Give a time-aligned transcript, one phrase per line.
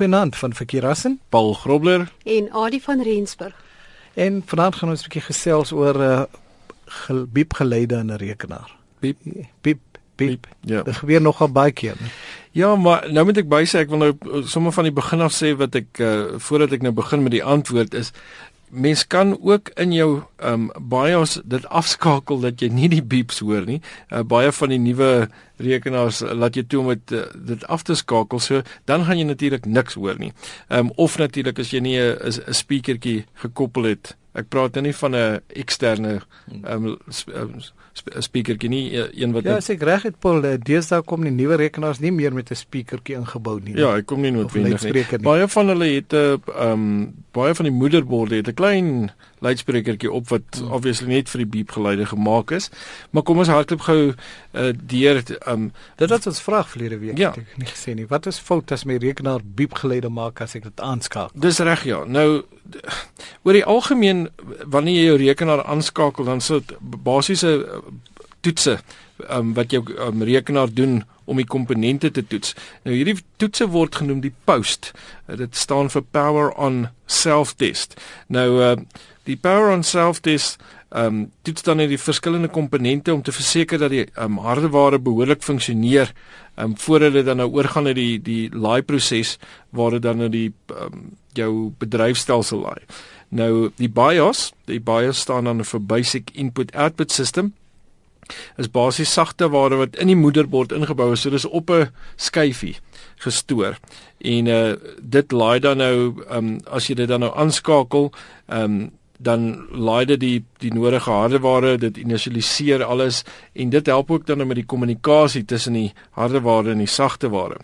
[0.00, 3.54] Goeienaand van Verkeerassen, Paul Grobler en Adie van Rensburg.
[4.14, 6.22] En vanaand gaan ons 'n bietjie gesels oor 'n uh,
[6.84, 8.70] gel, biepgeleide in 'n rekenaar.
[8.98, 9.16] Piep,
[9.60, 9.80] Piep,
[10.14, 10.46] piep.
[10.60, 10.82] Ja.
[10.82, 11.96] Dit gebeur nogal baie keer.
[12.50, 15.32] Ja, maar nou moet ek bysê ek wil nou uh, sommer van die begin af
[15.32, 18.12] sê wat ek uh, voordat ek nou begin met die antwoord is
[18.70, 23.66] mens kan ook in jou um BIOS dit afskakel dat jy nie die beeps hoor
[23.66, 23.80] nie.
[24.08, 25.28] Uh, baie van die nuwe
[25.60, 28.40] rekenaars uh, laat jy toe om dit uh, dit af te skakel.
[28.40, 30.32] So dan gaan jy natuurlik niks hoor nie.
[30.68, 32.16] Um of natuurlik as jy nie 'n
[32.48, 34.16] 'n speakertjie gekoppel het.
[34.32, 36.20] Ek praat nou nie van 'n eksterne
[36.62, 37.54] um, sp um
[37.90, 41.32] sp speakertjie nie, een wat Ja, as ek reg het Paul, eh, deesdae kom die
[41.34, 43.74] nuwe rekenaars nie meer met 'n speakertjie ingebou nie.
[43.74, 44.92] Ja, ek kom nie noodwendig nie.
[44.92, 45.18] nie.
[45.18, 50.28] Baie van hulle het 'n um baie van die moederborde het 'n klein luidsprekertjie op
[50.28, 50.72] wat Hmm.
[50.72, 52.70] obviously net vir die beepgeluide gemaak is.
[53.10, 57.30] Maar kom ons hardloop gou uh, deur um Dit was ons vraag verlede week, Ja.
[57.30, 58.06] het ek nie gesê nie.
[58.06, 61.40] Wat is fout as my rekenaar biepgeleide maak as ek dit aanskakel?
[61.40, 62.04] dis reg ja.
[62.04, 62.42] Nou
[63.42, 64.28] oor die algemeen
[64.66, 67.80] wanneer jy jou rekenaar aanskakel dan sit basiese uh,
[68.40, 68.78] toetse
[69.30, 72.56] um, wat jou um, rekenaar doen om die komponente te toets.
[72.86, 74.90] Nou hierdie toetse word genoem die POST.
[75.28, 77.96] Uh, dit staan vir Power on Self Test.
[78.28, 78.74] Nou uh,
[79.28, 83.30] die Power on Self Test ehm um, toets dan net die verskillende komponente om te
[83.32, 87.86] verseker dat die ehm um, hardeware behoorlik funksioneer ehm um, voordat dit dan nou oorgaan
[87.86, 89.36] na die die laai proses
[89.70, 91.04] waar dit dan na die ehm um,
[91.38, 92.82] jou bedryfstelsel laai.
[93.30, 97.52] Nou die BIOS, die BIOS staan dan vir Basic Input Output System
[98.58, 101.20] is basies sagte ware wat in die moederbord ingebou is.
[101.20, 102.76] So dis op 'n skyfie
[103.16, 103.78] gestoor.
[104.18, 108.12] En uh dit laai dan nou um as jy dit dan nou aanskakel,
[108.48, 114.26] um dan laai dit die die nodige hardeware, dit initialiseer alles en dit help ook
[114.26, 117.60] dan nou met die kommunikasie tussen die hardeware en die sagte ware.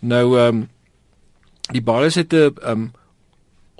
[0.00, 0.68] Nou um
[1.72, 2.92] die BIOS het 'n um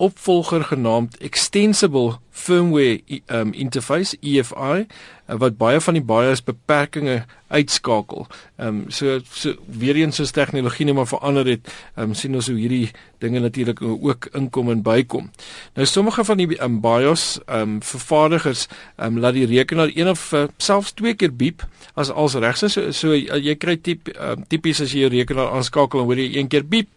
[0.01, 8.27] opvolger genaamd Extensible Firmware um, Interface EFI uh, wat baie van die BIOS beperkings uitskakel.
[8.57, 12.35] Ehm um, so so weer eens soos tegnologie net maar verander het, ehm um, sien
[12.39, 15.31] ons hoe hierdie dinge natuurlik ook inkom en bykom.
[15.75, 18.67] Nou sommige van die um, BIOS ehm um, vervaardigers
[18.97, 22.63] ehm um, laat die rekenaar een of uh, selfs twee keer beep as als regs
[22.63, 22.79] is.
[22.79, 26.23] So, so uh, jy kry tip um, tipies as jy jou rekenaar aanskakel en hoor
[26.23, 26.89] jy een keer beep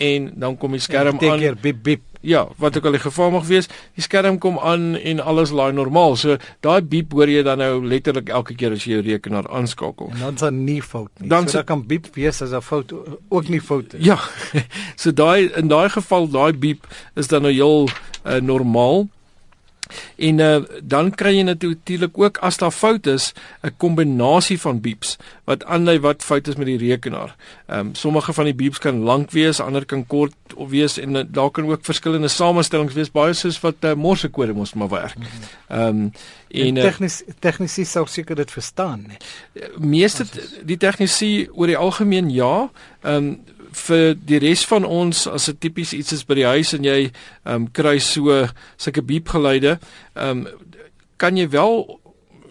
[0.00, 1.38] en dan kom die skerm aan.
[1.38, 2.06] keer biep biep.
[2.22, 3.66] Ja, wat ook al die geval mag wees,
[3.96, 6.16] die skerm kom aan en alles laai normaal.
[6.20, 10.10] So daai beep hoor jy dan nou letterlik elke keer as jy jou rekenaar aanskakel.
[10.12, 11.28] En dan is daar nie fout nie.
[11.32, 12.92] Dan so sit- dat kan biep wees as 'n fout
[13.28, 14.04] ook nie fout is.
[14.04, 14.18] Ja.
[15.00, 16.84] So daai in daai geval daai beep
[17.16, 17.88] is dan nou heel
[18.26, 19.08] uh, normaal.
[20.16, 25.16] En uh, dan kry jy natuurlik ook as daar fout is 'n kombinasie van beeps
[25.44, 27.36] wat aandui wat fout is met die rekenaar.
[27.66, 31.14] Ehm um, sommige van die beeps kan lank wees, ander kan kort of wees en
[31.14, 35.16] uh, daar kan ook verskillende samestellings wees, baie soos wat uh, morsekode mos maar werk.
[35.68, 36.12] Ehm um,
[36.50, 39.68] En en tegnies tegnies sou seker dit verstaan, nee.
[39.78, 40.26] meeste
[40.66, 42.70] die tegnisie oor die algemeen ja.
[43.02, 46.74] Ehm um, vir die res van ons as dit tipies iets is by die huis
[46.76, 48.44] en jy ehm um, kry so
[48.76, 49.78] sulke beepgeluide,
[50.14, 50.68] ehm um,
[51.20, 51.99] kan jy wel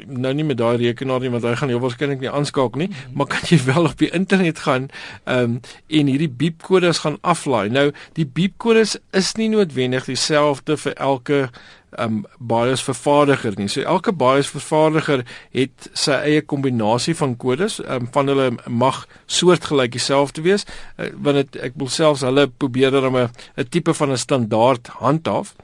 [0.06, 3.28] nou nie met daai rekenaar nie want hy gaan heel waarskynlik nie aanskakel nie, maar
[3.32, 4.90] kan jy wel op die internet gaan
[5.26, 7.70] ehm um, en hierdie beepkodes gaan aflaai.
[7.70, 11.50] Nou die beepkodes is nie noodwendig dieselfde vir elke
[11.98, 13.68] um BIOS vervaardiger nie.
[13.68, 15.24] So elke BIOS vervaardiger
[15.56, 17.80] het sy eie kombinasie van kodes.
[17.86, 20.68] Um van hulle mag soortgelyk dieselfde wees.
[20.98, 24.88] Uh, want dit ek wil selfs hulle probeer dan 'n 'n tipe van 'n standaard
[25.02, 25.56] handhaaf.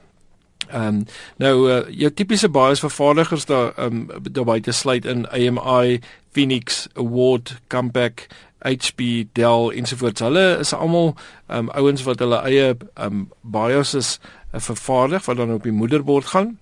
[0.70, 1.06] Ehm um,
[1.38, 6.00] nou uh, jou tipiese BIOS vervaardigers daar ehm um, daarby te sluit in AMI,
[6.32, 8.28] Phoenix, Award, Compaq,
[8.60, 10.22] HP, Dell ensovoorts.
[10.22, 11.16] Hulle is almal
[11.48, 14.20] ehm um, ouens wat hulle eie ehm um, BIOS is
[14.54, 16.58] uh, vervaardig wat dan op die moederbord gaan.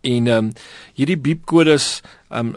[0.00, 0.52] En ehm um,
[0.94, 2.56] hierdie beepkodes ehm um,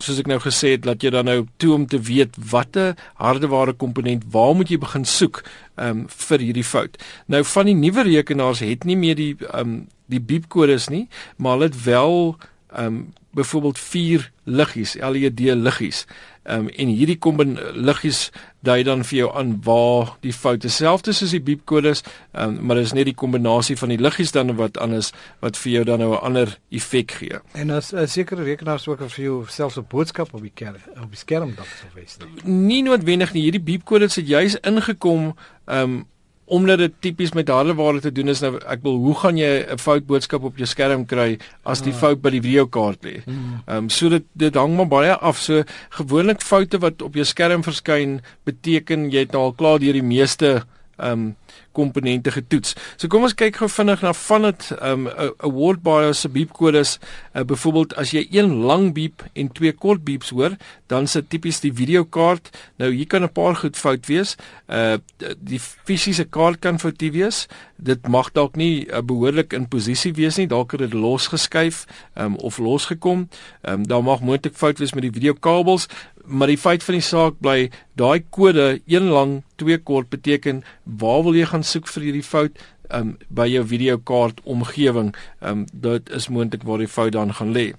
[0.00, 3.74] soos ek nou gesê het dat jy dan nou toe om te weet watter hardeware
[3.76, 5.42] komponent waar moet jy begin soek
[5.76, 6.96] um, vir hierdie fout.
[7.28, 11.06] Nou van die nuwe rekenaars het nie meer die um, die beepkodes nie,
[11.38, 12.34] maar hulle het wel
[12.78, 16.06] um, byvoorbeeld 4 liggies, LED liggies.
[16.42, 18.30] Ehm um, en hierdie kombin liggies
[18.64, 20.76] dui dan vir jou aan waar die fout is.
[20.80, 22.02] Selfs soos die beepkodes,
[22.32, 25.12] ehm um, maar dis net die kombinasie van die liggies dan wat anders
[25.44, 27.38] wat vir jou dan nou 'n ander effek gee.
[27.52, 31.10] En as 'n sekere rekenaars ook vir jou selfs 'n boodskap op die skerm op
[31.10, 32.16] die skerm dalk sou wys.
[32.44, 32.52] nie.
[32.52, 33.42] Nie noodwendig nie.
[33.42, 36.06] Hierdie beepkodes het juis ingekom ehm um,
[36.50, 39.78] omdat dit tipies met hardeware te doen is nou ek wil hoe gaan jy 'n
[39.78, 41.98] fout boodskap op jou skerm kry as die Ah.
[41.98, 43.22] fout by die videokaart lê.
[43.24, 43.62] Hmm.
[43.66, 45.38] Ehm um, so dit dit hang maar baie af.
[45.38, 49.92] So gewoonlik foute wat op jou skerm verskyn beteken jy het nou al klaar deur
[49.92, 50.62] die meeste
[50.98, 51.36] ehm um,
[51.72, 52.74] komponente getoets.
[52.96, 56.98] So kom ons kyk gou vinnig na van dit um, 'n word BIOS se beepkodes.
[57.34, 60.56] Uh, Byvoorbeeld as jy een lang beep en twee kort beeps hoor,
[60.86, 62.50] dan sit tipies die videokaart.
[62.78, 64.36] Nou hier kan 'n paar goed fout wees.
[64.68, 64.98] Uh
[65.38, 67.46] die fisiese kaart kan foutief wees.
[67.76, 70.46] Dit mag dalk nie uh, behoorlik in posisie wees nie.
[70.46, 73.28] Dalk het dit losgeskuif um, of losgekom.
[73.62, 75.88] Um, daar mag moontlik fout wees met die videokabels
[76.30, 80.62] maar die feit van die saak bly daai kode een lang twee kort beteken
[81.00, 82.58] waar wil jy gaan soek vir hierdie fout
[82.90, 87.70] um, by jou videokaart omgewing um, dit is moontlik waar die fout dan gaan lê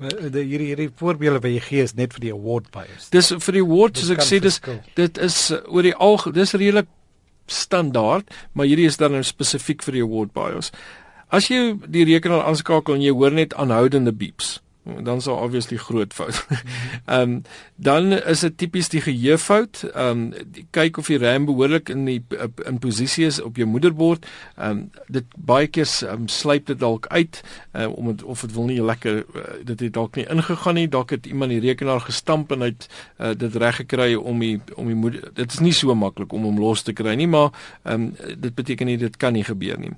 [0.00, 3.10] die hierdie hierdie voorbeelde wat jy gee is net vir die award bias.
[3.12, 4.56] Dis vir die awards soos ek sê dis
[4.96, 6.88] dit is uh, oor die al dis redelik
[7.50, 10.70] standaard, maar hierdie is dan nou spesifiek vir die award bias.
[11.30, 14.58] As jy die rekenaar aanskakel en jy hoor net aanhoudende beeps,
[15.04, 16.46] dan sou obviously groot fout.
[17.06, 17.42] Ehm um,
[17.76, 19.82] dan is dit tipies die geheuefout.
[19.94, 22.20] Ehm um, kyk of die RAM behoorlik in die
[22.68, 24.26] in posisie is op jou moederbord.
[24.56, 27.40] Ehm um, dit baie keer um, sluip dit dalk uit
[27.72, 30.88] uh, om het, of dit wil nie lekker uh, dit het dalk nie ingegaan nie.
[30.88, 32.88] Dalk het iemand die rekenaar gestamp en uit
[33.18, 36.44] uh, dit reg gekry om die om die moeder dit is nie so maklik om
[36.48, 37.50] hom los te kry nie, maar
[37.82, 39.92] ehm um, dit beteken nie dit kan nie gebeur nie.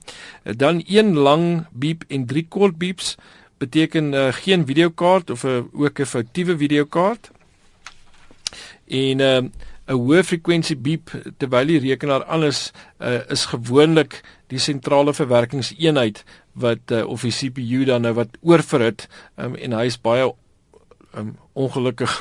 [0.45, 3.17] Uh, dan een lang beep en drie kort beeps
[3.63, 7.31] beteken uh, geen videokaart of 'n uh, ook 'n foutiewe videokaart.
[8.87, 12.71] En 'n uh, hoë frekwensie beep terwyl die rekenaar alles
[13.01, 14.21] uh, is gewoonlik
[14.53, 16.23] die sentrale verwerkingseenheid
[16.53, 20.29] wat uh, of die CPU dan nou wat oorverhit um, en hy is baie
[21.19, 22.13] um, ongelukkig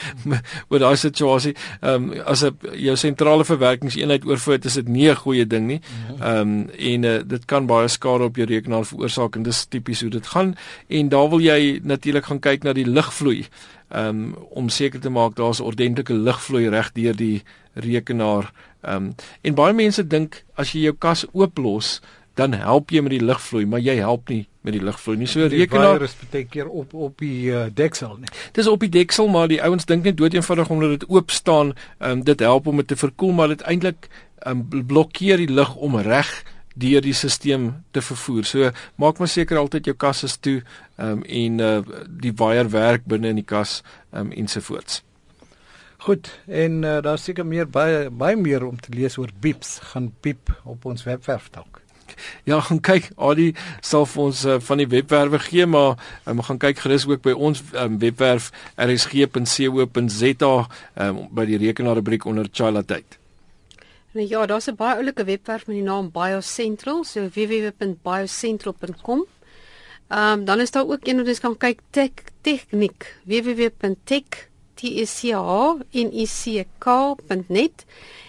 [0.70, 1.54] oor daai situasie.
[1.80, 5.80] Ehm um, as 'n jou sentrale verwerkingseenheid oorvoer, is dit nie 'n goeie ding nie.
[6.20, 10.00] Ehm um, en uh, dit kan baie skade op jou rekenaar veroorsaak en dis tipies
[10.00, 10.54] hoe dit gaan.
[10.88, 13.46] En daar wil jy natuurlik gaan kyk na die lugvloei.
[13.88, 17.42] Ehm um, om seker te maak daar's ordentlike lugvloei reg deur die
[17.74, 18.52] rekenaar.
[18.82, 22.00] Ehm um, en baie mense dink as jy jou kas ooplos,
[22.36, 25.28] dan help jy met die lugvloei, maar jy help nie met die lugvloei nie.
[25.30, 28.32] So die rekenaar is baie keer op op die uh, deksel nie.
[28.56, 31.72] Dis op die deksel, maar die ouens dink net dood eenvoudig omdat dit oop staan,
[31.98, 34.10] um, dit help om dit te verkoel, maar dit eintlik
[34.46, 36.34] um, blokkeer die lug om reg
[36.76, 38.44] deur die stelsel te vervoer.
[38.44, 40.58] So maak maar seker altyd jou kas is toe
[41.00, 41.80] um, en uh,
[42.20, 43.80] die waier werk binne in die kas
[44.12, 45.00] um, ensovoorts.
[46.04, 50.12] Goed, en uh, daar seker meer baie baie meer om te lees oor beeps gaan
[50.20, 51.80] piep op ons webwerf dalk.
[52.44, 53.10] Ja, gaan kyk.
[53.16, 57.22] Adi sal vir ons uh, van die webwerwe gee, maar um, gaan kyk gerus ook
[57.22, 63.18] by ons um, webwerf rsg.co.za um, by die rekenaarrubriek onder Childhood.
[64.16, 69.26] Nou ja, daar's 'n baie oulike webwerf met die naam BioCentral, so www.biocentral.com.
[70.08, 72.10] Ehm um, dan is daar ook een wat jy kan kyk tech
[72.40, 73.18] tegniek
[74.80, 75.84] www.tech.net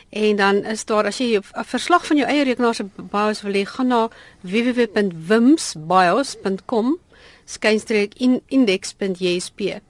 [0.10, 3.54] En dan is daar as jy 'n verslag van jou eie rekenaar se BIOS wil
[3.54, 4.10] hê, gaan na
[4.42, 7.00] www.wimsbios.com
[7.46, 9.82] skynstreek in index.jsp.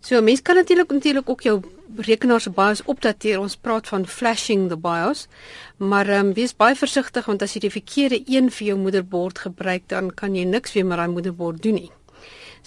[0.00, 1.60] So mense kan natuurlik natuurlik ook jou
[1.96, 3.40] rekenaar se BIOS opdateer.
[3.40, 5.26] Ons praat van flashing the BIOS.
[5.76, 9.82] Maar um, wees baie versigtig want as jy die verkeerde een vir jou moederbord gebruik,
[9.86, 11.90] dan kan jy niks weer met daai moederbord doen nie.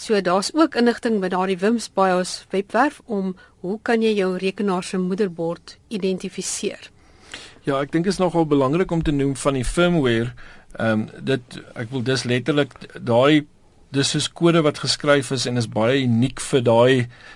[0.02, 4.82] So daar's ook inligting by daardie Wims BIOS webwerf om hoe kan jy jou rekenaar
[4.84, 6.88] se moederbord identifiseer?
[7.68, 10.32] Ja, ek dink is nogal belangrik om te noem van die firmware.
[10.80, 13.46] Ehm um, dit ek wil dis letterlik daai
[13.94, 16.94] dis is kode wat geskryf is en is baie uniek vir daai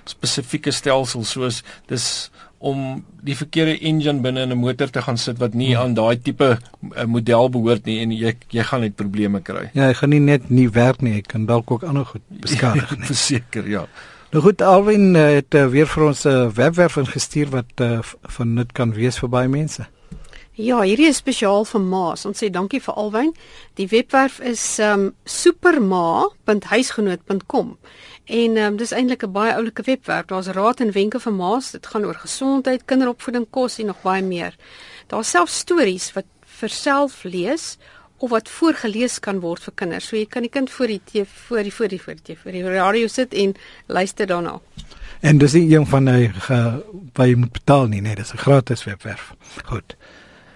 [0.09, 1.61] spesifieke stelsel soos
[1.91, 2.31] dis
[2.65, 5.83] om die verkeerde engine binne in 'n motor te gaan sit wat nie hmm.
[5.83, 9.69] aan daai tipe uh, model behoort nie en jy jy gaan net probleme kry.
[9.73, 12.97] Ja, jy gaan nie net nie werk nie, jy kan dalk ook ander goed beskadig
[12.97, 13.05] nie.
[13.05, 13.85] Verseker, ja.
[14.31, 17.99] Nou goed, Alwin uh, het uh, weer vir ons 'n webwerf ingestuur wat uh,
[18.37, 19.85] van nut kan wees vir baie mense.
[20.55, 22.23] Ja, hierdie is spesiaal vir ma's.
[22.25, 23.35] Ons sê dankie vir Alwyn.
[23.75, 27.77] Die webwerf is um superma.huisgenoot.com.
[28.25, 30.25] En um, dis eintlik 'n baie oulike webwerf.
[30.25, 31.71] Daar's raad en wenke vir ma's.
[31.71, 34.55] Dit gaan oor gesondheid, kinderopvoeding, kos en nog baie meer.
[35.07, 37.77] Daar's self stories wat vir self lees
[38.17, 40.07] of wat voorgeles kan word vir kinders.
[40.07, 42.51] So jy kan die kind voor die TV voor die voor die voor die voor
[42.51, 43.55] die radio sit en
[43.85, 44.59] luister daarna.
[45.19, 46.31] En dis nie een van die
[47.13, 49.33] by jy moet betaal nie, nee, dis 'n gratis webwerf.
[49.65, 49.95] Goed.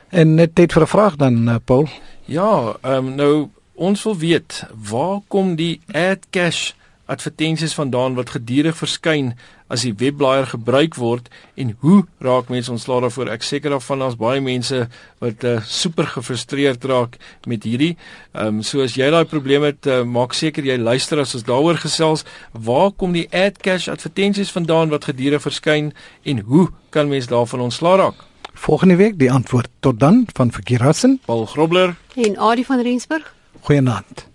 [0.09, 1.87] En net tyd vir 'n vraag dan uh, Paul.
[2.25, 6.73] Ja, ehm um, nou ons wil weet, waar kom die ad cash
[7.09, 9.33] advertensies vandaan wat gedurig verskyn
[9.69, 13.31] as die webblaaier gebruik word en hoe raak mense ontslae daarvoor?
[13.33, 14.85] Ek seker daarvan daar's baie mense
[15.21, 17.17] wat uh, super gefrustreerd raak
[17.49, 17.95] met hierdie.
[18.33, 21.45] Ehm um, so as jy daai probleem het, uh, maak seker jy luister as ons
[21.45, 22.25] daaroor gesels.
[22.53, 27.67] Waar kom die ad cash advertensies vandaan wat gedurig verskyn en hoe kan mense daarvan
[27.69, 28.25] ontslae raak?
[28.59, 29.69] Volgende week die antwoord.
[29.79, 31.19] Tot dan van Verkeerassen.
[31.25, 34.27] Paul Grobler En Adie van Rensburg Goeienaand.